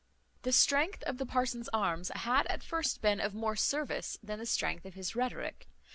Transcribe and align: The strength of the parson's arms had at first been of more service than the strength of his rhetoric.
The 0.41 0.51
strength 0.51 1.03
of 1.03 1.19
the 1.19 1.27
parson's 1.27 1.69
arms 1.69 2.09
had 2.15 2.47
at 2.47 2.63
first 2.63 3.03
been 3.03 3.19
of 3.19 3.35
more 3.35 3.55
service 3.55 4.17
than 4.23 4.39
the 4.39 4.47
strength 4.47 4.83
of 4.83 4.95
his 4.95 5.15
rhetoric. 5.15 5.67